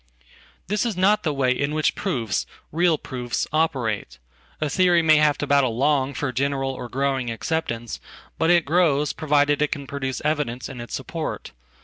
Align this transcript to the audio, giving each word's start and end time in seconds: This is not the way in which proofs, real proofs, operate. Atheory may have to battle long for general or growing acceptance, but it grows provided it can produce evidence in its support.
This 0.65 0.83
is 0.83 0.97
not 0.97 1.21
the 1.21 1.31
way 1.31 1.51
in 1.51 1.75
which 1.75 1.93
proofs, 1.93 2.47
real 2.71 2.97
proofs, 2.97 3.45
operate. 3.53 4.17
Atheory 4.59 5.03
may 5.05 5.17
have 5.17 5.37
to 5.37 5.45
battle 5.45 5.77
long 5.77 6.15
for 6.15 6.31
general 6.31 6.71
or 6.71 6.89
growing 6.89 7.29
acceptance, 7.29 7.99
but 8.39 8.49
it 8.49 8.65
grows 8.65 9.13
provided 9.13 9.61
it 9.61 9.71
can 9.71 9.85
produce 9.85 10.19
evidence 10.25 10.67
in 10.67 10.81
its 10.81 10.95
support. 10.95 11.51